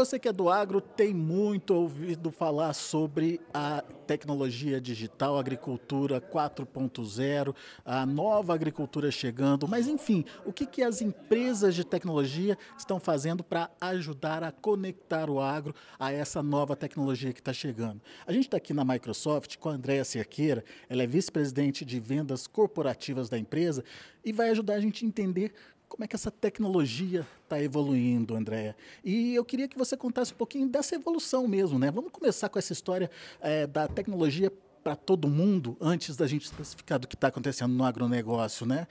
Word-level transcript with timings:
você 0.00 0.18
que 0.18 0.28
é 0.28 0.32
do 0.32 0.48
agro 0.48 0.80
tem 0.80 1.12
muito 1.12 1.74
ouvido 1.74 2.30
falar 2.30 2.72
sobre 2.72 3.38
a 3.52 3.82
tecnologia 4.06 4.80
digital, 4.80 5.38
agricultura 5.38 6.22
4.0, 6.22 7.54
a 7.84 8.06
nova 8.06 8.54
agricultura 8.54 9.10
chegando, 9.10 9.68
mas 9.68 9.86
enfim, 9.86 10.24
o 10.46 10.54
que, 10.54 10.64
que 10.64 10.82
as 10.82 11.02
empresas 11.02 11.74
de 11.74 11.84
tecnologia 11.84 12.56
estão 12.78 12.98
fazendo 12.98 13.44
para 13.44 13.70
ajudar 13.78 14.42
a 14.42 14.50
conectar 14.50 15.28
o 15.28 15.38
agro 15.38 15.74
a 15.98 16.10
essa 16.10 16.42
nova 16.42 16.74
tecnologia 16.74 17.34
que 17.34 17.40
está 17.40 17.52
chegando? 17.52 18.00
A 18.26 18.32
gente 18.32 18.44
está 18.44 18.56
aqui 18.56 18.72
na 18.72 18.86
Microsoft 18.86 19.58
com 19.58 19.68
a 19.68 19.72
Andréa 19.72 20.02
Cerqueira, 20.02 20.64
ela 20.88 21.02
é 21.02 21.06
vice-presidente 21.06 21.84
de 21.84 22.00
vendas 22.00 22.46
corporativas 22.46 23.28
da 23.28 23.38
empresa 23.38 23.84
e 24.24 24.32
vai 24.32 24.48
ajudar 24.48 24.74
a 24.74 24.80
gente 24.80 25.04
a 25.04 25.08
entender 25.08 25.52
como 25.90 26.04
é 26.04 26.06
que 26.06 26.14
essa 26.14 26.30
tecnologia 26.30 27.26
está 27.42 27.60
evoluindo, 27.60 28.36
Andréia. 28.36 28.76
E 29.04 29.34
eu 29.34 29.44
queria 29.44 29.66
que 29.66 29.76
você 29.76 29.96
contasse 29.96 30.32
um 30.32 30.36
pouquinho 30.36 30.68
dessa 30.68 30.94
evolução 30.94 31.48
mesmo, 31.48 31.80
né? 31.80 31.90
Vamos 31.90 32.12
começar 32.12 32.48
com 32.48 32.58
essa 32.58 32.72
história 32.72 33.10
é, 33.40 33.66
da 33.66 33.88
tecnologia 33.88 34.52
para 34.84 34.94
todo 34.94 35.28
mundo, 35.28 35.76
antes 35.80 36.16
da 36.16 36.28
gente 36.28 36.44
especificar 36.44 36.98
do 36.98 37.08
que 37.08 37.16
está 37.16 37.26
acontecendo 37.26 37.74
no 37.74 37.84
agronegócio, 37.84 38.64
né? 38.64 38.86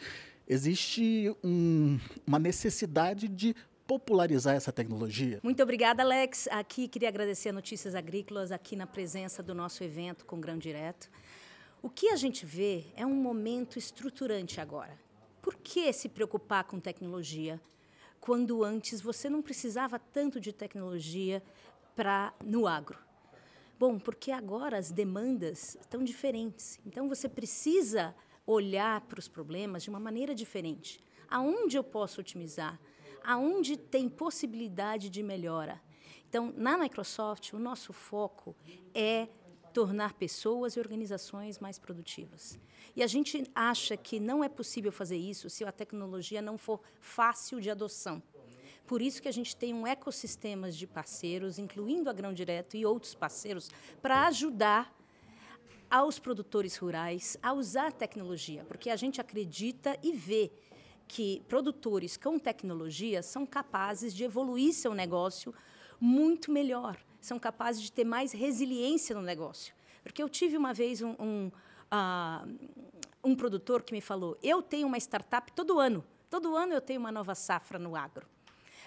Existe 0.45 1.33
um, 1.41 1.97
uma 2.27 2.37
necessidade 2.37 3.29
de 3.29 3.55
popularizar 3.87 4.55
essa 4.55 4.71
tecnologia. 4.71 5.39
Muito 5.41 5.63
obrigada, 5.63 6.03
Alex. 6.03 6.49
Aqui 6.51 6.87
queria 6.87 7.07
agradecer 7.07 7.49
a 7.49 7.53
Notícias 7.53 7.95
Agrícolas, 7.95 8.51
aqui 8.51 8.75
na 8.75 8.85
presença 8.85 9.41
do 9.41 9.55
nosso 9.55 9.83
evento 9.83 10.25
com 10.25 10.39
Grão 10.39 10.57
Direto. 10.57 11.09
O 11.81 11.89
que 11.89 12.09
a 12.09 12.17
gente 12.17 12.45
vê 12.45 12.83
é 12.95 13.05
um 13.05 13.15
momento 13.15 13.79
estruturante 13.79 14.59
agora. 14.59 15.08
Por 15.49 15.55
que 15.55 15.91
se 15.91 16.07
preocupar 16.07 16.63
com 16.65 16.79
tecnologia 16.79 17.59
quando 18.19 18.63
antes 18.63 19.01
você 19.01 19.31
não 19.31 19.41
precisava 19.41 19.97
tanto 19.97 20.39
de 20.39 20.53
tecnologia 20.53 21.41
para 21.95 22.31
no 22.45 22.67
agro? 22.67 22.99
Bom, 23.79 23.97
porque 23.97 24.29
agora 24.31 24.77
as 24.77 24.91
demandas 24.91 25.73
estão 25.81 26.03
diferentes. 26.03 26.79
Então 26.85 27.09
você 27.09 27.27
precisa 27.27 28.13
olhar 28.45 29.01
para 29.01 29.17
os 29.17 29.27
problemas 29.27 29.81
de 29.81 29.89
uma 29.89 29.99
maneira 29.99 30.35
diferente. 30.35 30.99
Aonde 31.27 31.75
eu 31.75 31.83
posso 31.83 32.21
otimizar? 32.21 32.79
Aonde 33.23 33.75
tem 33.75 34.07
possibilidade 34.07 35.09
de 35.09 35.23
melhora? 35.23 35.81
Então, 36.29 36.53
na 36.55 36.77
Microsoft, 36.77 37.53
o 37.53 37.59
nosso 37.59 37.91
foco 37.91 38.55
é 38.93 39.27
tornar 39.73 40.13
pessoas 40.13 40.73
e 40.73 40.79
organizações 40.79 41.59
mais 41.59 41.77
produtivas. 41.77 42.59
E 42.95 43.03
a 43.03 43.07
gente 43.07 43.49
acha 43.53 43.95
que 43.95 44.19
não 44.19 44.43
é 44.43 44.49
possível 44.49 44.91
fazer 44.91 45.17
isso 45.17 45.49
se 45.49 45.63
a 45.63 45.71
tecnologia 45.71 46.41
não 46.41 46.57
for 46.57 46.81
fácil 46.99 47.61
de 47.61 47.69
adoção. 47.69 48.21
Por 48.85 49.01
isso 49.01 49.21
que 49.21 49.27
a 49.27 49.31
gente 49.31 49.55
tem 49.55 49.73
um 49.73 49.85
ecossistema 49.85 50.71
de 50.71 50.87
parceiros, 50.87 51.59
incluindo 51.59 52.09
a 52.09 52.13
Grão 52.13 52.33
Direto 52.33 52.75
e 52.75 52.85
outros 52.85 53.13
parceiros, 53.13 53.69
para 54.01 54.25
ajudar 54.27 54.91
aos 55.89 56.19
produtores 56.19 56.75
rurais 56.75 57.37
a 57.41 57.53
usar 57.53 57.87
a 57.87 57.91
tecnologia, 57.91 58.65
porque 58.67 58.89
a 58.89 58.95
gente 58.95 59.21
acredita 59.21 59.97
e 60.03 60.11
vê 60.11 60.51
que 61.07 61.43
produtores 61.47 62.17
com 62.17 62.37
tecnologia 62.37 63.23
são 63.23 63.45
capazes 63.45 64.13
de 64.13 64.23
evoluir 64.23 64.73
seu 64.73 64.93
negócio 64.93 65.53
muito 65.99 66.51
melhor, 66.51 66.97
são 67.19 67.39
capazes 67.39 67.81
de 67.81 67.91
ter 67.91 68.03
mais 68.03 68.31
resiliência 68.31 69.15
no 69.15 69.21
negócio. 69.21 69.73
Porque 70.03 70.21
eu 70.21 70.29
tive 70.29 70.57
uma 70.57 70.73
vez 70.73 71.01
um, 71.01 71.15
um, 71.19 71.51
uh, 71.91 72.69
um 73.23 73.35
produtor 73.35 73.83
que 73.83 73.93
me 73.93 74.01
falou: 74.01 74.37
eu 74.41 74.61
tenho 74.61 74.87
uma 74.87 74.97
startup 74.97 75.51
todo 75.53 75.79
ano, 75.79 76.03
todo 76.29 76.55
ano 76.55 76.73
eu 76.73 76.81
tenho 76.81 76.99
uma 76.99 77.11
nova 77.11 77.35
safra 77.35 77.77
no 77.77 77.95
agro. 77.95 78.27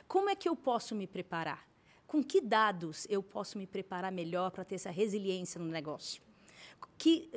Como 0.08 0.28
é 0.28 0.34
que 0.34 0.48
eu 0.48 0.56
posso 0.56 0.94
me 0.94 1.06
preparar? 1.06 1.66
Com 2.06 2.22
que 2.22 2.40
dados 2.40 3.06
eu 3.08 3.22
posso 3.22 3.56
me 3.56 3.66
preparar 3.66 4.12
melhor 4.12 4.50
para 4.50 4.64
ter 4.64 4.74
essa 4.74 4.90
resiliência 4.90 5.58
no 5.58 5.66
negócio? 5.66 6.22
Que, 6.98 7.30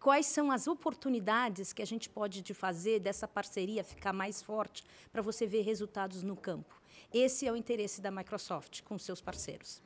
quais 0.00 0.26
são 0.26 0.50
as 0.50 0.66
oportunidades 0.66 1.72
que 1.72 1.82
a 1.82 1.86
gente 1.86 2.08
pode 2.08 2.40
de 2.40 2.54
fazer 2.54 3.00
dessa 3.00 3.28
parceria 3.28 3.84
ficar 3.84 4.12
mais 4.12 4.40
forte 4.40 4.84
para 5.12 5.20
você 5.20 5.46
ver 5.46 5.62
resultados 5.62 6.22
no 6.22 6.36
campo? 6.36 6.80
Esse 7.12 7.46
é 7.46 7.52
o 7.52 7.56
interesse 7.56 8.00
da 8.00 8.10
Microsoft 8.10 8.82
com 8.82 8.98
seus 8.98 9.20
parceiros. 9.20 9.82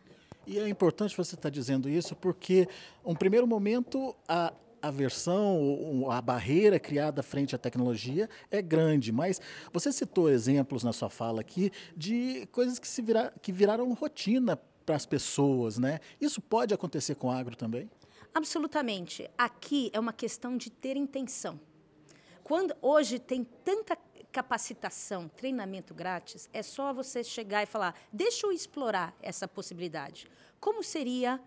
E 0.51 0.59
é 0.59 0.69
importante 0.69 1.17
você 1.17 1.37
estar 1.37 1.49
dizendo 1.49 1.89
isso 1.89 2.17
porque, 2.17 2.67
um 3.05 3.15
primeiro 3.15 3.47
momento, 3.47 4.17
a 4.27 4.53
a 4.83 4.91
versão, 4.91 6.11
a 6.11 6.23
barreira 6.23 6.81
criada 6.81 7.23
frente 7.23 7.55
à 7.55 7.59
tecnologia 7.59 8.31
é 8.51 8.63
grande, 8.63 9.13
mas 9.13 9.39
você 9.71 9.93
citou 9.93 10.31
exemplos 10.31 10.83
na 10.83 10.91
sua 10.91 11.11
fala 11.11 11.43
aqui 11.43 11.71
de 11.95 12.47
coisas 12.51 12.79
que, 12.79 12.89
se 12.89 13.03
virar, 13.03 13.31
que 13.43 13.53
viraram 13.53 13.93
rotina 13.93 14.57
para 14.87 14.97
as 14.97 15.05
pessoas, 15.05 15.77
né? 15.77 16.01
Isso 16.19 16.41
pode 16.41 16.73
acontecer 16.73 17.15
com 17.15 17.27
o 17.27 17.31
agro 17.31 17.55
também? 17.55 17.91
Absolutamente. 18.33 19.31
Aqui 19.37 19.91
é 19.93 20.01
uma 20.01 20.15
questão 20.15 20.57
de 20.57 20.71
ter 20.71 20.97
intenção. 20.97 21.61
Quando 22.43 22.75
hoje 22.81 23.19
tem 23.19 23.45
tanta 23.63 23.95
capacitação, 24.31 25.29
treinamento 25.29 25.95
grátis, 25.95 26.49
é 26.53 26.63
só 26.63 26.93
você 26.93 27.23
chegar 27.23 27.63
e 27.63 27.67
falar: 27.67 27.95
deixa 28.13 28.47
eu 28.47 28.53
explorar 28.53 29.15
essa 29.21 29.47
possibilidade. 29.47 30.27
Como 30.59 30.83
seria 30.83 31.41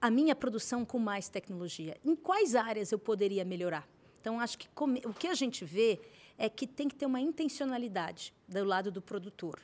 a 0.00 0.10
minha 0.10 0.34
produção 0.34 0.84
com 0.84 0.98
mais 0.98 1.28
tecnologia? 1.28 1.96
Em 2.04 2.16
quais 2.16 2.54
áreas 2.54 2.92
eu 2.92 2.98
poderia 2.98 3.44
melhorar? 3.44 3.88
Então, 4.20 4.38
acho 4.40 4.58
que 4.58 4.68
o 5.06 5.14
que 5.14 5.28
a 5.28 5.34
gente 5.34 5.64
vê 5.64 6.00
é 6.36 6.48
que 6.48 6.66
tem 6.66 6.88
que 6.88 6.94
ter 6.94 7.06
uma 7.06 7.20
intencionalidade 7.20 8.34
do 8.46 8.64
lado 8.64 8.90
do 8.90 9.00
produtor 9.00 9.60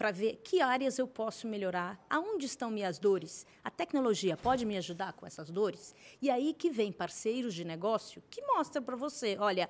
para 0.00 0.10
ver 0.10 0.40
que 0.42 0.62
áreas 0.62 0.98
eu 0.98 1.06
posso 1.06 1.46
melhorar, 1.46 2.02
aonde 2.08 2.46
estão 2.46 2.70
minhas 2.70 2.98
dores. 2.98 3.46
A 3.62 3.70
tecnologia 3.70 4.34
pode 4.34 4.64
me 4.64 4.78
ajudar 4.78 5.12
com 5.12 5.26
essas 5.26 5.50
dores? 5.50 5.94
E 6.22 6.30
aí 6.30 6.54
que 6.54 6.70
vem 6.70 6.90
parceiros 6.90 7.52
de 7.52 7.66
negócio 7.66 8.22
que 8.30 8.40
mostram 8.40 8.82
para 8.82 8.96
você, 8.96 9.36
olha, 9.38 9.68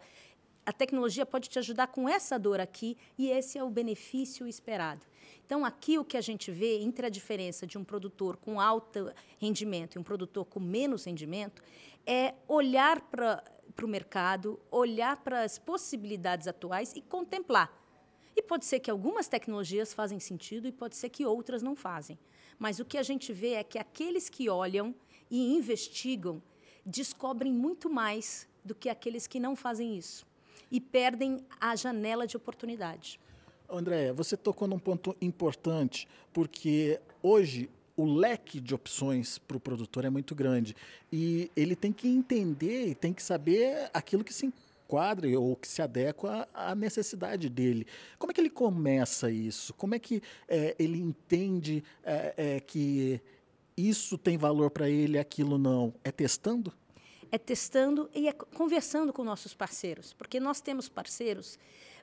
a 0.71 0.73
tecnologia 0.73 1.27
pode 1.27 1.49
te 1.49 1.59
ajudar 1.59 1.89
com 1.89 2.09
essa 2.09 2.39
dor 2.39 2.61
aqui 2.61 2.97
e 3.19 3.29
esse 3.29 3.59
é 3.59 3.65
o 3.65 3.69
benefício 3.69 4.47
esperado. 4.47 5.05
Então, 5.45 5.65
aqui 5.65 5.99
o 5.99 6.05
que 6.05 6.17
a 6.17 6.21
gente 6.21 6.53
vê 6.53 6.79
entre 6.79 7.07
a 7.07 7.09
diferença 7.09 7.67
de 7.67 7.77
um 7.77 7.83
produtor 7.83 8.37
com 8.37 8.61
alto 8.61 9.13
rendimento 9.41 9.97
e 9.97 9.99
um 9.99 10.05
produtor 10.05 10.45
com 10.45 10.61
menos 10.61 11.07
rendimento 11.07 11.61
é 12.07 12.35
olhar 12.47 13.01
para 13.01 13.43
o 13.83 13.89
mercado, 13.89 14.61
olhar 14.71 15.17
para 15.17 15.43
as 15.43 15.59
possibilidades 15.59 16.47
atuais 16.47 16.93
e 16.95 17.03
contemplar. 17.03 17.77
E 18.37 18.41
pode 18.41 18.65
ser 18.65 18.79
que 18.79 18.93
algumas 18.93 19.27
tecnologias 19.27 19.93
fazem 19.93 20.21
sentido 20.21 20.69
e 20.69 20.73
pode 20.73 20.95
ser 20.95 21.09
que 21.09 21.27
outras 21.27 21.65
não 21.65 21.75
fazem. 21.75 22.17
Mas 22.61 22.79
o 22.79 22.85
que 22.85 22.97
a 22.97 23.03
gente 23.03 23.33
vê 23.33 23.55
é 23.55 23.65
que 23.65 23.77
aqueles 23.77 24.29
que 24.29 24.49
olham 24.49 24.95
e 25.29 25.53
investigam 25.53 26.41
descobrem 26.87 27.53
muito 27.53 27.91
mais 27.91 28.49
do 28.65 28.73
que 28.73 28.89
aqueles 28.89 29.27
que 29.27 29.41
não 29.41 29.57
fazem 29.57 29.99
isso 29.99 30.30
e 30.71 30.81
perdem 30.81 31.39
a 31.61 31.75
janela 31.77 32.27
de 32.27 32.37
oportunidade. 32.37 33.21
Andréia, 33.69 34.13
você 34.13 34.37
tocou 34.37 34.67
num 34.67 34.79
ponto 34.79 35.17
importante, 35.21 36.09
porque 36.33 37.01
hoje 37.23 37.71
o 37.97 38.05
leque 38.05 38.61
de 38.61 38.75
opções 38.75 39.39
para 39.39 39.57
o 39.57 39.61
produtor 39.61 40.05
é 40.05 40.11
muito 40.11 40.35
grande 40.35 40.75
e 41.13 41.51
ele 41.55 41.77
tem 41.77 41.93
que 41.93 42.09
entender 42.09 42.89
e 42.89 42.95
tem 42.95 43.13
que 43.13 43.23
saber 43.23 43.91
aquilo 43.93 44.25
que 44.25 44.33
se 44.33 44.47
enquadra 44.47 45.29
ou 45.39 45.55
que 45.55 45.69
se 45.69 45.83
adequa 45.83 46.49
à 46.53 46.75
necessidade 46.75 47.49
dele. 47.49 47.87
Como 48.19 48.33
é 48.33 48.35
que 48.35 48.41
ele 48.41 48.51
começa 48.51 49.31
isso? 49.31 49.75
Como 49.75 49.95
é 49.95 49.99
que 49.99 50.23
é, 50.49 50.75
ele 50.79 50.99
entende 50.99 51.85
é, 52.03 52.35
é, 52.37 52.61
que 52.61 53.21
isso 53.77 54.19
tem 54.19 54.37
valor 54.37 54.71
para 54.71 54.89
ele, 54.89 55.19
aquilo 55.19 55.59
não? 55.59 55.95
É 56.03 56.11
testando? 56.11 56.73
É 57.31 57.39
testando 57.39 58.11
e 58.15 58.29
é 58.29 58.33
conversando 58.33 59.13
com 59.13 59.25
nossos 59.25 59.55
parceiros, 59.55 60.13
porque 60.13 60.41
nós 60.41 60.61
temos 60.61 60.89
parceiros, 60.89 61.59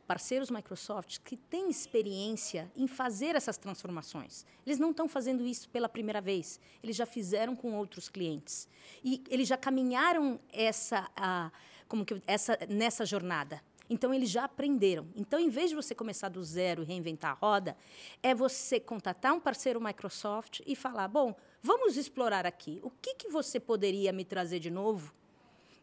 parceiros 0.07 0.49
Microsoft, 0.49 1.19
que 1.23 1.35
têm 1.35 1.69
experiência 1.69 2.71
em 2.75 2.87
fazer 2.87 3.35
essas 3.35 3.57
transformações. 3.57 4.45
Eles 4.65 4.79
não 4.79 4.91
estão 4.91 5.07
fazendo 5.07 5.45
isso 5.45 5.69
pela 5.69 5.89
primeira 5.89 6.21
vez, 6.21 6.59
eles 6.81 6.95
já 6.95 7.05
fizeram 7.05 7.55
com 7.55 7.73
outros 7.75 8.07
clientes. 8.07 8.67
E 9.03 9.23
eles 9.29 9.47
já 9.47 9.57
caminharam 9.57 10.39
essa, 10.51 11.09
a, 11.15 11.51
como 11.87 12.05
que, 12.05 12.21
essa, 12.25 12.57
nessa 12.69 13.05
jornada. 13.05 13.61
Então, 13.89 14.13
eles 14.13 14.29
já 14.29 14.43
aprenderam. 14.43 15.07
Então, 15.15 15.39
em 15.39 15.49
vez 15.49 15.69
de 15.69 15.75
você 15.75 15.95
começar 15.95 16.29
do 16.29 16.43
zero 16.43 16.83
e 16.83 16.85
reinventar 16.85 17.31
a 17.31 17.33
roda, 17.33 17.77
é 18.21 18.35
você 18.35 18.79
contatar 18.79 19.33
um 19.33 19.39
parceiro 19.39 19.81
Microsoft 19.81 20.61
e 20.65 20.75
falar: 20.75 21.07
bom, 21.07 21.35
vamos 21.61 21.97
explorar 21.97 22.45
aqui. 22.45 22.79
O 22.83 22.89
que, 22.89 23.15
que 23.15 23.29
você 23.29 23.59
poderia 23.59 24.11
me 24.11 24.25
trazer 24.25 24.59
de 24.59 24.69
novo 24.69 25.13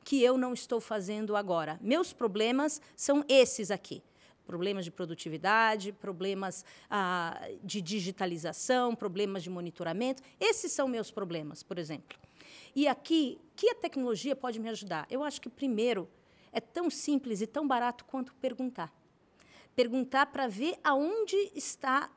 que 0.05 0.23
eu 0.23 0.37
não 0.37 0.53
estou 0.53 0.81
fazendo 0.81 1.35
agora? 1.35 1.79
Meus 1.81 2.13
problemas 2.13 2.81
são 2.97 3.25
esses 3.29 3.71
aqui 3.71 4.03
problemas 4.47 4.85
de 4.85 4.91
produtividade, 4.91 5.93
problemas 5.93 6.65
ah, 6.91 7.49
de 7.63 7.81
digitalização, 7.81 8.95
problemas 8.95 9.43
de 9.43 9.51
monitoramento. 9.51 10.23
Esses 10.39 10.73
são 10.73 10.87
meus 10.87 11.11
problemas, 11.11 11.63
por 11.63 11.79
exemplo. 11.79 12.19
E 12.75 12.87
aqui, 12.87 13.39
que 13.57 13.71
a 13.71 13.75
tecnologia 13.75 14.37
pode 14.37 14.59
me 14.59 14.69
ajudar? 14.69 15.07
Eu 15.11 15.23
acho 15.23 15.41
que, 15.41 15.49
primeiro, 15.49 16.09
é 16.55 16.61
tão 16.61 16.89
simples 16.89 17.43
e 17.43 17.47
tão 17.47 17.67
barato 17.67 18.05
quanto 18.05 18.33
perguntar. 18.37 18.91
Perguntar 19.77 20.27
para 20.27 20.47
ver 20.47 20.79
aonde 20.83 21.37
está 21.55 22.09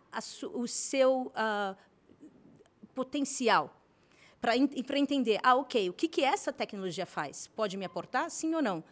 o 0.54 0.68
seu 0.68 1.34
uh, 1.34 1.76
potencial 2.94 3.74
para 4.40 4.56
entender, 5.00 5.40
ah, 5.44 5.56
ok, 5.56 5.90
o 5.90 5.94
que, 5.94 6.08
que 6.08 6.24
essa 6.24 6.54
tecnologia 6.54 7.06
faz? 7.06 7.48
Pode 7.48 7.76
me 7.76 7.86
aportar, 7.86 8.30
sim 8.30 8.54
ou 8.54 8.62
não? 8.62 8.84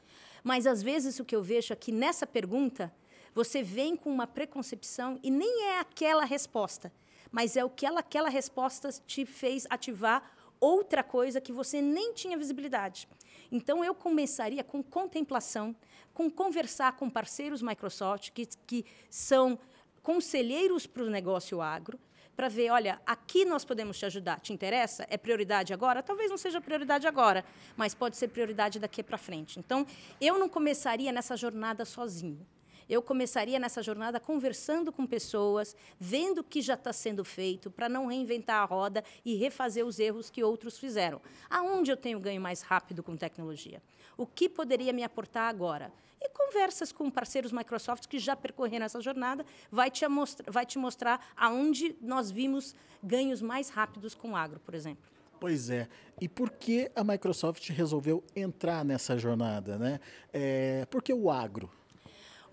Mas, 0.43 0.65
às 0.65 0.81
vezes, 0.81 1.19
o 1.19 1.25
que 1.25 1.35
eu 1.35 1.43
vejo 1.43 1.71
aqui 1.73 1.91
nessa 1.91 2.25
pergunta, 2.25 2.91
você 3.33 3.61
vem 3.61 3.95
com 3.95 4.11
uma 4.11 4.27
preconcepção 4.27 5.19
e 5.23 5.29
nem 5.29 5.69
é 5.69 5.79
aquela 5.79 6.25
resposta, 6.25 6.91
mas 7.31 7.55
é 7.55 7.63
o 7.63 7.69
que 7.69 7.85
ela, 7.85 7.99
aquela 7.99 8.29
resposta 8.29 8.89
te 9.05 9.25
fez 9.25 9.65
ativar 9.69 10.31
outra 10.59 11.03
coisa 11.03 11.39
que 11.39 11.51
você 11.51 11.81
nem 11.81 12.13
tinha 12.13 12.37
visibilidade. 12.37 13.07
Então, 13.51 13.83
eu 13.83 13.93
começaria 13.93 14.63
com 14.63 14.81
contemplação, 14.83 15.75
com 16.13 16.29
conversar 16.29 16.93
com 16.93 17.09
parceiros 17.09 17.61
Microsoft, 17.61 18.31
que, 18.31 18.47
que 18.65 18.85
são 19.09 19.59
conselheiros 20.01 20.85
para 20.85 21.03
o 21.03 21.09
negócio 21.09 21.61
agro, 21.61 21.99
para 22.35 22.49
ver, 22.49 22.69
olha, 22.69 23.01
aqui 23.05 23.45
nós 23.45 23.63
podemos 23.63 23.97
te 23.97 24.05
ajudar. 24.05 24.39
Te 24.39 24.51
interessa? 24.51 25.07
É 25.09 25.17
prioridade 25.17 25.73
agora? 25.73 26.03
Talvez 26.03 26.29
não 26.29 26.37
seja 26.37 26.59
prioridade 26.59 27.07
agora, 27.07 27.45
mas 27.77 27.93
pode 27.93 28.17
ser 28.17 28.27
prioridade 28.27 28.77
daqui 28.77 29.01
para 29.01 29.17
frente. 29.17 29.57
Então, 29.57 29.87
eu 30.19 30.37
não 30.37 30.49
começaria 30.49 31.11
nessa 31.11 31.37
jornada 31.37 31.85
sozinho. 31.85 32.45
Eu 32.87 33.01
começaria 33.01 33.59
nessa 33.59 33.81
jornada 33.81 34.19
conversando 34.19 34.91
com 34.91 35.05
pessoas, 35.05 35.75
vendo 35.99 36.39
o 36.39 36.43
que 36.43 36.61
já 36.61 36.75
está 36.75 36.93
sendo 36.93 37.25
feito, 37.25 37.71
para 37.71 37.89
não 37.89 38.07
reinventar 38.07 38.61
a 38.61 38.65
roda 38.65 39.03
e 39.23 39.35
refazer 39.35 39.85
os 39.85 39.99
erros 39.99 40.29
que 40.29 40.43
outros 40.43 40.77
fizeram. 40.77 41.19
Aonde 41.49 41.91
eu 41.91 41.97
tenho 41.97 42.19
ganho 42.19 42.41
mais 42.41 42.61
rápido 42.61 43.01
com 43.01 43.17
tecnologia? 43.17 43.81
O 44.17 44.25
que 44.25 44.47
poderia 44.47 44.93
me 44.93 45.03
aportar 45.03 45.49
agora? 45.49 45.91
E 46.21 46.29
conversas 46.29 46.91
com 46.91 47.09
parceiros 47.09 47.51
Microsoft 47.51 48.07
que 48.07 48.19
já 48.19 48.35
percorreram 48.35 48.85
essa 48.85 49.01
jornada 49.01 49.45
vai 49.71 49.91
te, 49.91 50.07
mostrar, 50.07 50.51
vai 50.51 50.65
te 50.65 50.77
mostrar 50.77 51.33
aonde 51.35 51.95
nós 52.01 52.31
vimos 52.31 52.75
ganhos 53.03 53.41
mais 53.41 53.69
rápidos 53.69 54.15
com 54.15 54.31
o 54.31 54.35
agro, 54.35 54.59
por 54.59 54.73
exemplo. 54.73 55.03
Pois 55.39 55.69
é. 55.69 55.87
E 56.19 56.29
por 56.29 56.49
que 56.49 56.89
a 56.95 57.03
Microsoft 57.03 57.69
resolveu 57.69 58.23
entrar 58.35 58.85
nessa 58.85 59.17
jornada? 59.17 59.77
Né? 59.77 59.99
É, 60.31 60.85
por 60.89 61.03
que 61.03 61.13
o 61.13 61.29
agro? 61.29 61.69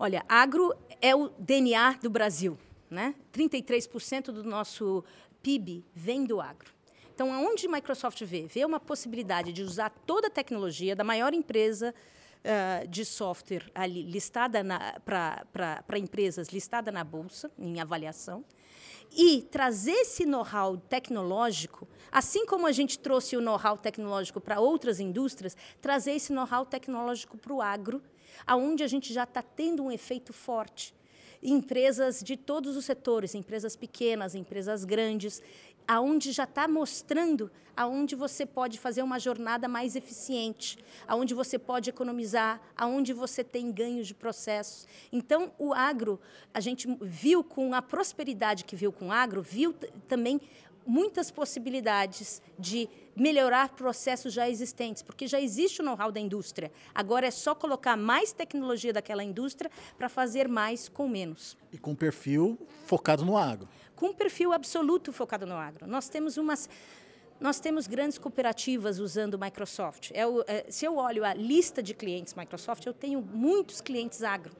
Olha, 0.03 0.25
agro 0.27 0.75
é 1.01 1.15
o 1.15 1.29
DNA 1.39 1.93
do 2.01 2.09
Brasil. 2.09 2.57
Né? 2.91 3.15
33% 3.31 4.33
do 4.33 4.43
nosso 4.43 5.01
PIB 5.41 5.85
vem 5.95 6.25
do 6.25 6.41
agro. 6.41 6.73
Então, 7.15 7.33
aonde 7.33 7.69
Microsoft 7.69 8.21
vê? 8.25 8.45
Vê 8.45 8.65
uma 8.65 8.81
possibilidade 8.81 9.53
de 9.53 9.63
usar 9.63 9.89
toda 10.05 10.27
a 10.27 10.29
tecnologia 10.29 10.93
da 10.93 11.05
maior 11.05 11.33
empresa 11.33 11.95
uh, 12.43 12.87
de 12.87 13.05
software 13.05 13.69
ali, 13.73 14.03
listada 14.03 14.63
para 15.05 15.97
empresas 15.97 16.49
listada 16.49 16.91
na 16.91 17.03
Bolsa, 17.03 17.51
em 17.57 17.79
avaliação, 17.79 18.43
e 19.15 19.43
trazer 19.43 19.91
esse 19.91 20.25
know-how 20.25 20.75
tecnológico, 20.77 21.87
assim 22.11 22.45
como 22.45 22.65
a 22.65 22.71
gente 22.71 22.97
trouxe 22.97 23.37
o 23.37 23.41
know-how 23.41 23.77
tecnológico 23.77 24.41
para 24.41 24.59
outras 24.59 24.99
indústrias, 24.99 25.55
trazer 25.79 26.13
esse 26.13 26.33
know-how 26.33 26.65
tecnológico 26.65 27.37
para 27.37 27.53
o 27.53 27.61
agro, 27.61 28.01
aonde 28.45 28.83
a 28.83 28.87
gente 28.87 29.13
já 29.13 29.23
está 29.23 29.41
tendo 29.41 29.83
um 29.83 29.91
efeito 29.91 30.33
forte. 30.33 30.95
Empresas 31.45 32.23
de 32.23 32.37
todos 32.37 32.75
os 32.77 32.85
setores, 32.85 33.35
empresas 33.35 33.75
pequenas, 33.75 34.33
empresas 34.33 34.85
grandes, 34.85 35.41
aonde 35.87 36.31
já 36.31 36.43
está 36.43 36.67
mostrando 36.67 37.51
aonde 37.75 38.15
você 38.15 38.45
pode 38.45 38.79
fazer 38.79 39.01
uma 39.01 39.19
jornada 39.19 39.67
mais 39.67 39.95
eficiente, 39.95 40.77
aonde 41.07 41.33
você 41.33 41.57
pode 41.57 41.89
economizar, 41.89 42.61
aonde 42.77 43.13
você 43.13 43.43
tem 43.43 43.71
ganhos 43.71 44.07
de 44.07 44.13
processos. 44.13 44.87
Então, 45.11 45.51
o 45.57 45.73
agro, 45.73 46.19
a 46.53 46.59
gente 46.59 46.87
viu 47.01 47.43
com 47.43 47.73
a 47.73 47.81
prosperidade 47.81 48.63
que 48.63 48.75
viu 48.75 48.91
com 48.91 49.07
o 49.07 49.11
agro, 49.11 49.41
viu 49.41 49.73
também 50.07 50.39
muitas 50.85 51.31
possibilidades 51.31 52.41
de 52.57 52.89
melhorar 53.15 53.69
processos 53.69 54.33
já 54.33 54.49
existentes, 54.49 55.03
porque 55.03 55.27
já 55.27 55.39
existe 55.39 55.81
o 55.81 55.85
know-how 55.85 56.11
da 56.11 56.19
indústria. 56.19 56.71
Agora 56.93 57.27
é 57.27 57.31
só 57.31 57.53
colocar 57.53 57.95
mais 57.95 58.31
tecnologia 58.33 58.91
daquela 58.91 59.23
indústria 59.23 59.69
para 59.97 60.09
fazer 60.09 60.47
mais 60.47 60.89
com 60.89 61.07
menos. 61.07 61.57
E 61.71 61.77
com 61.77 61.95
perfil 61.95 62.57
focado 62.85 63.23
no 63.23 63.37
agro. 63.37 63.67
Com 63.95 64.13
perfil 64.13 64.51
absoluto 64.51 65.13
focado 65.13 65.45
no 65.45 65.55
agro. 65.55 65.87
Nós 65.87 66.09
temos 66.09 66.37
umas 66.37 66.69
nós 67.39 67.59
temos 67.59 67.87
grandes 67.87 68.17
cooperativas 68.17 68.99
usando 68.99 69.37
Microsoft. 69.37 70.11
É 70.13 70.25
o, 70.25 70.45
é, 70.47 70.65
se 70.69 70.85
eu 70.85 70.95
olho 70.95 71.25
a 71.25 71.33
lista 71.33 71.83
de 71.83 71.93
clientes 71.93 72.33
Microsoft, 72.35 72.85
eu 72.85 72.93
tenho 72.93 73.21
muitos 73.21 73.81
clientes 73.81 74.23
agro 74.23 74.51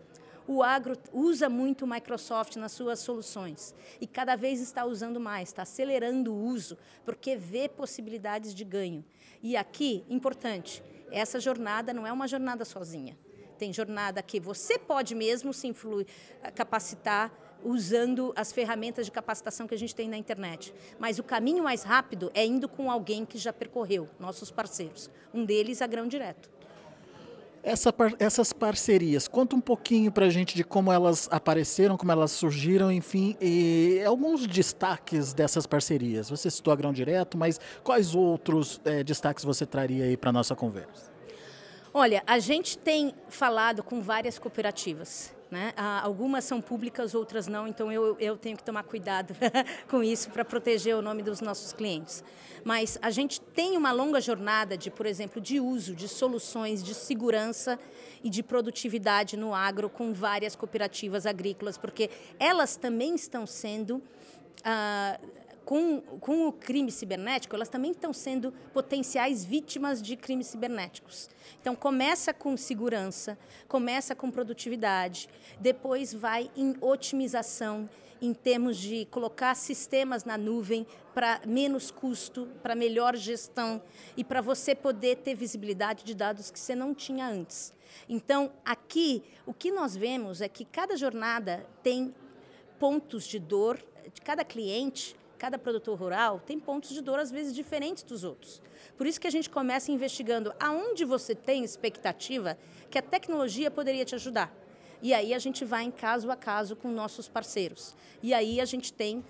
o 0.48 0.62
agro 0.62 0.98
usa 1.12 1.48
muito 1.50 1.86
o 1.86 1.88
Microsoft 1.88 2.56
nas 2.56 2.72
suas 2.72 3.00
soluções 3.00 3.74
e 4.00 4.08
cada 4.08 4.36
vez 4.36 4.60
está 4.60 4.86
usando 4.86 5.20
mais, 5.20 5.50
está 5.50 5.64
acelerando 5.64 6.34
o 6.34 6.46
uso, 6.46 6.78
porque 7.06 7.36
vê 7.36 7.70
possibilidades 7.70 8.54
de 8.54 8.64
ganho. 8.64 9.04
E 9.42 9.56
aqui, 9.56 10.04
importante, 10.10 10.84
essa 11.12 11.40
jornada 11.40 11.94
não 11.94 12.08
é 12.08 12.12
uma 12.12 12.28
jornada 12.28 12.66
sozinha. 12.66 13.18
Tem 13.58 13.72
jornada 13.72 14.22
que 14.22 14.40
você 14.40 14.78
pode 14.78 15.16
mesmo 15.16 15.54
se 15.54 15.68
influir, 15.68 16.08
capacitar 16.56 17.32
usando 17.64 18.34
as 18.36 18.52
ferramentas 18.52 19.06
de 19.06 19.12
capacitação 19.12 19.68
que 19.68 19.74
a 19.74 19.78
gente 19.78 19.96
tem 19.96 20.10
na 20.10 20.18
internet. 20.18 20.74
Mas 21.00 21.20
o 21.20 21.24
caminho 21.24 21.64
mais 21.64 21.84
rápido 21.84 22.32
é 22.34 22.46
indo 22.46 22.68
com 22.68 22.92
alguém 22.92 23.26
que 23.26 23.38
já 23.38 23.54
percorreu, 23.54 24.10
nossos 24.20 24.52
parceiros. 24.52 25.10
Um 25.34 25.46
deles, 25.46 25.82
a 25.82 25.88
Grão 25.88 26.08
Direto. 26.08 26.50
Essa, 27.64 27.94
essas 28.20 28.52
parcerias, 28.52 29.26
conta 29.26 29.56
um 29.56 29.62
pouquinho 29.62 30.12
para 30.12 30.26
a 30.26 30.30
gente 30.30 30.54
de 30.54 30.66
como 30.66 30.92
elas 30.92 31.30
apareceram, 31.32 31.96
como 31.96 32.12
elas 32.12 32.32
surgiram, 32.32 32.92
enfim, 32.92 33.38
e 33.40 34.04
alguns 34.06 34.46
destaques 34.46 35.32
dessas 35.32 35.66
parcerias. 35.66 36.30
Você 36.30 36.52
citou 36.52 36.74
a 36.74 36.76
Grão 36.76 36.92
Direto, 36.92 37.38
mas 37.38 37.62
quais 37.82 38.14
outros 38.14 38.82
é, 38.84 39.02
destaques 39.02 39.46
você 39.46 39.66
traria 39.66 40.04
aí 40.04 40.18
para 40.18 40.30
nossa 40.34 40.54
conversa? 40.58 41.10
Olha, 41.94 42.22
a 42.28 42.38
gente 42.38 42.78
tem 42.78 43.16
falado 43.30 43.82
com 43.82 44.02
várias 44.02 44.38
cooperativas. 44.38 45.34
Né? 45.54 45.72
Ah, 45.78 46.02
algumas 46.04 46.46
são 46.46 46.60
públicas, 46.60 47.14
outras 47.14 47.46
não, 47.46 47.68
então 47.68 47.92
eu, 47.92 48.18
eu 48.20 48.36
tenho 48.36 48.58
que 48.58 48.64
tomar 48.64 48.82
cuidado 48.82 49.36
com 49.88 50.04
isso 50.04 50.32
para 50.32 50.44
proteger 50.44 50.96
o 50.96 51.02
nome 51.02 51.22
dos 51.22 51.42
nossos 51.42 51.72
clientes. 51.72 52.24
Mas 52.64 52.98
a 53.04 53.12
gente 53.12 53.40
tem 53.40 53.78
uma 53.78 53.92
longa 53.92 54.20
jornada 54.20 54.76
de, 54.76 54.90
por 54.90 55.06
exemplo, 55.06 55.40
de 55.40 55.60
uso 55.60 55.94
de 55.94 56.08
soluções 56.08 56.84
de 56.84 56.96
segurança 56.96 57.80
e 58.24 58.32
de 58.32 58.42
produtividade 58.42 59.38
no 59.38 59.54
agro 59.54 59.92
com 59.92 60.12
várias 60.12 60.56
cooperativas 60.56 61.28
agrícolas, 61.28 61.78
porque 61.78 62.10
elas 62.40 62.76
também 62.76 63.14
estão 63.14 63.46
sendo. 63.46 64.02
Ah, 64.64 65.20
com, 65.66 66.02
com 66.20 66.48
o 66.48 66.52
crime 66.52 66.92
cibernético, 66.92 67.56
elas 67.56 67.70
também 67.70 67.92
estão 67.92 68.14
sendo 68.14 68.54
potenciais 68.74 69.44
vítimas 69.46 70.02
de 70.02 70.16
crimes 70.16 70.48
cibernéticos. 70.48 71.30
Então, 71.62 71.76
começa 71.76 72.34
com 72.34 72.56
segurança, 72.58 73.38
começa 73.68 74.16
com 74.16 74.30
produtividade, 74.30 75.30
depois 75.60 76.14
vai 76.14 76.52
em 76.56 76.76
otimização, 76.82 77.90
em 78.22 78.34
termos 78.34 78.78
de 78.78 79.06
colocar 79.06 79.54
sistemas 79.54 80.24
na 80.24 80.38
nuvem 80.38 80.88
para 81.14 81.42
menos 81.46 81.92
custo, 81.92 82.48
para 82.62 82.74
melhor 82.74 83.16
gestão 83.18 83.82
e 84.16 84.24
para 84.24 84.40
você 84.40 84.74
poder 84.74 85.18
ter 85.18 85.36
visibilidade 85.36 86.04
de 86.06 86.14
dados 86.14 86.50
que 86.50 86.60
você 86.60 86.74
não 86.74 86.94
tinha 86.94 87.28
antes. 87.28 87.74
Então, 88.08 88.52
aqui, 88.64 89.24
o 89.46 89.54
que 89.54 89.72
nós 89.72 89.96
vemos 89.96 90.42
é 90.42 90.48
que 90.48 90.64
cada 90.66 90.96
jornada 90.96 91.66
tem 91.84 92.14
pontos 92.80 93.26
de 93.26 93.40
dor 93.40 93.78
de 94.14 94.22
cada 94.22 94.44
cliente 94.44 95.16
cada 95.44 95.60
produtor 95.60 96.00
rural 96.00 96.40
tem 96.40 96.58
pontos 96.58 96.92
de 96.92 97.02
dor, 97.02 97.20
às 97.20 97.30
vezes, 97.30 97.54
diferentes 97.54 98.02
dos 98.02 98.24
outros. 98.24 98.62
Por 98.98 99.06
isso 99.06 99.20
que 99.20 99.28
a 99.28 99.30
gente 99.30 99.50
começa 99.50 99.92
investigando 99.92 100.54
aonde 100.58 101.04
você 101.04 101.36
tem 101.36 101.66
expectativa 101.66 102.58
que 102.90 102.98
a 102.98 103.02
tecnologia 103.02 103.70
poderia 103.70 104.06
te 104.06 104.16
ajudar. 104.16 104.56
E 105.02 105.14
aí 105.14 105.34
a 105.34 105.40
gente 105.40 105.66
vai 105.66 105.84
em 105.84 105.92
caso 105.92 106.32
a 106.32 106.38
caso 106.38 106.78
com 106.78 106.90
nossos 106.90 107.28
parceiros. 107.28 107.94
E 108.22 108.34
aí 108.34 108.62
a 108.62 108.64
gente 108.64 108.94
tem 108.94 109.22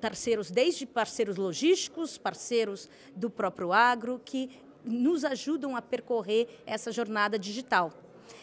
parceiros, 0.00 0.50
desde 0.50 0.86
parceiros 0.86 1.36
logísticos, 1.36 2.16
parceiros 2.16 2.88
do 3.14 3.28
próprio 3.28 3.70
agro, 3.70 4.18
que 4.24 4.48
nos 4.82 5.26
ajudam 5.26 5.76
a 5.76 5.82
percorrer 5.82 6.48
essa 6.64 6.90
jornada 6.90 7.38
digital. 7.38 7.92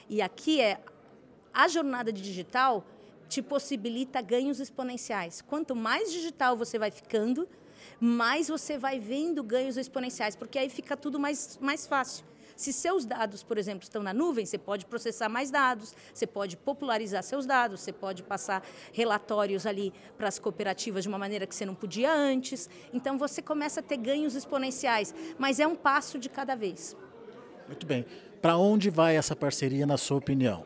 E 0.07 0.21
aqui 0.21 0.61
é 0.61 0.79
a 1.51 1.67
jornada 1.67 2.13
digital 2.13 2.85
te 3.27 3.41
possibilita 3.41 4.21
ganhos 4.21 4.59
exponenciais. 4.59 5.41
Quanto 5.41 5.75
mais 5.75 6.11
digital 6.11 6.55
você 6.55 6.79
vai 6.79 6.91
ficando, 6.91 7.47
mais 7.99 8.47
você 8.47 8.77
vai 8.77 8.99
vendo 8.99 9.43
ganhos 9.43 9.77
exponenciais, 9.77 10.35
porque 10.35 10.59
aí 10.59 10.69
fica 10.69 10.95
tudo 10.95 11.19
mais, 11.19 11.57
mais 11.61 11.85
fácil. 11.85 12.25
Se 12.55 12.73
seus 12.73 13.05
dados, 13.05 13.43
por 13.43 13.57
exemplo, 13.59 13.83
estão 13.83 14.01
na 14.01 14.11
nuvem, 14.11 14.43
você 14.43 14.57
pode 14.57 14.83
processar 14.87 15.29
mais 15.29 15.51
dados, 15.51 15.95
você 16.11 16.25
pode 16.25 16.57
popularizar 16.57 17.21
seus 17.21 17.45
dados, 17.45 17.81
você 17.81 17.93
pode 17.93 18.23
passar 18.23 18.63
relatórios 18.91 19.67
ali 19.67 19.93
para 20.17 20.27
as 20.27 20.39
cooperativas 20.39 21.03
de 21.03 21.07
uma 21.07 21.19
maneira 21.19 21.45
que 21.45 21.53
você 21.53 21.67
não 21.67 21.75
podia 21.75 22.11
antes. 22.11 22.67
Então 22.91 23.15
você 23.15 23.43
começa 23.43 23.79
a 23.79 23.83
ter 23.83 23.97
ganhos 23.97 24.33
exponenciais, 24.33 25.13
mas 25.37 25.59
é 25.59 25.67
um 25.67 25.75
passo 25.75 26.17
de 26.17 26.29
cada 26.29 26.55
vez. 26.55 26.97
Muito 27.67 27.85
bem. 27.85 28.05
Para 28.41 28.57
onde 28.57 28.89
vai 28.89 29.15
essa 29.15 29.35
parceria, 29.35 29.85
na 29.85 29.97
sua 29.97 30.17
opinião? 30.17 30.65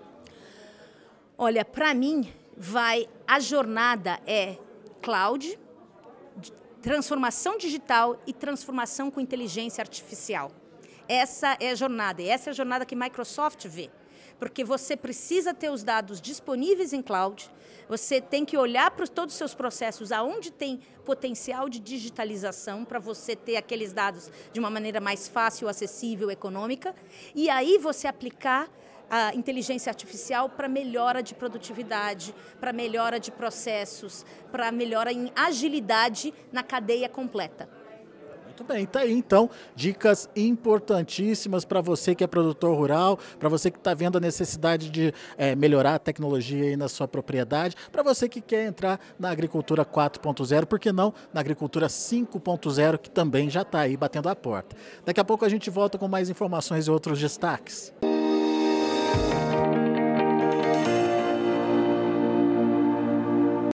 Olha, 1.38 1.66
para 1.66 1.94
mim, 1.94 2.32
vai 2.62 3.10
a 3.28 3.40
jornada 3.40 4.20
é 4.28 4.56
cloud, 5.02 5.60
transformação 6.80 7.58
digital 7.58 8.22
e 8.28 8.32
transformação 8.32 9.10
com 9.10 9.20
inteligência 9.20 9.82
artificial. 9.82 10.52
Essa 11.08 11.58
é 11.60 11.72
a 11.72 11.76
jornada, 11.76 12.22
e 12.22 12.30
essa 12.30 12.50
é 12.50 12.52
a 12.52 12.54
jornada 12.54 12.86
que 12.86 12.96
Microsoft 12.96 13.66
vê. 13.68 13.90
Porque 14.38 14.64
você 14.64 14.96
precisa 14.96 15.56
ter 15.56 15.72
os 15.72 15.84
dados 15.84 16.22
disponíveis 16.22 16.94
em 16.94 17.02
cloud, 17.02 17.50
você 17.90 18.22
tem 18.22 18.46
que 18.46 18.56
olhar 18.56 18.92
para 18.92 19.08
todos 19.08 19.34
os 19.34 19.40
seus 19.40 19.56
processos, 19.56 20.12
aonde 20.12 20.52
tem 20.52 20.82
potencial 21.04 21.68
de 21.68 21.80
digitalização 21.80 22.86
para 22.86 23.00
você 23.00 23.36
ter 23.36 23.58
aqueles 23.58 23.92
dados 23.92 24.30
de 24.54 24.60
uma 24.60 24.70
maneira 24.70 25.02
mais 25.02 25.28
fácil, 25.28 25.68
acessível, 25.68 26.30
econômica, 26.30 26.94
e 27.34 27.50
aí 27.50 27.80
você 27.80 28.08
aplicar 28.08 28.70
a 29.12 29.36
inteligência 29.36 29.90
artificial 29.90 30.48
para 30.48 30.70
melhora 30.70 31.22
de 31.22 31.36
produtividade, 31.36 32.34
para 32.62 32.72
melhora 32.72 33.20
de 33.20 33.30
processos, 33.30 34.26
para 34.50 34.72
melhora 34.72 35.12
em 35.12 35.30
agilidade 35.36 36.34
na 36.50 36.64
cadeia 36.64 37.10
completa. 37.10 37.68
Muito 38.46 38.64
bem, 38.66 38.86
tá 38.86 39.00
aí 39.00 39.12
então 39.12 39.50
dicas 39.76 40.30
importantíssimas 40.36 41.66
para 41.66 41.82
você 41.82 42.14
que 42.14 42.24
é 42.24 42.28
produtor 42.28 42.78
rural, 42.78 43.18
para 43.40 43.50
você 43.50 43.72
que 43.72 43.78
está 43.78 43.94
vendo 43.94 44.18
a 44.18 44.22
necessidade 44.22 44.90
de 44.90 45.14
é, 45.38 45.56
melhorar 45.56 45.96
a 45.96 46.00
tecnologia 46.00 46.66
aí 46.66 46.78
na 46.78 46.88
sua 46.88 47.08
propriedade, 47.08 47.76
para 47.92 48.04
você 48.04 48.30
que 48.30 48.40
quer 48.40 48.68
entrar 48.68 49.00
na 49.18 49.32
agricultura 49.32 49.84
4.0, 49.84 50.66
por 50.66 50.80
que 50.80 50.92
não 50.92 51.14
na 51.34 51.40
agricultura 51.40 51.88
5.0 51.88 52.98
que 53.00 53.10
também 53.10 53.50
já 53.50 53.64
está 53.64 53.80
aí 53.80 53.98
batendo 53.98 54.30
a 54.30 54.36
porta. 54.36 54.76
Daqui 55.04 55.20
a 55.20 55.24
pouco 55.26 55.44
a 55.44 55.50
gente 55.50 55.70
volta 55.70 55.98
com 55.98 56.08
mais 56.08 56.30
informações 56.30 56.86
e 56.86 56.92
outros 56.92 57.20
destaques. 57.20 57.92